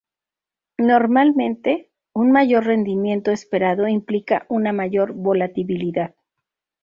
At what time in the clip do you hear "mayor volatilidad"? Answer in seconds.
4.73-6.15